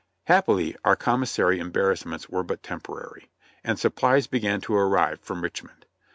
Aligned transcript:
Happily 0.25 0.75
our 0.83 0.95
commissary 0.95 1.59
embarrassments 1.59 2.27
were 2.27 2.41
but 2.41 2.63
temporary, 2.63 3.29
and 3.63 3.77
supplies 3.77 4.25
began 4.25 4.59
to 4.61 4.73
arrive 4.73 5.19
from 5.21 5.43
Richmond. 5.43 5.85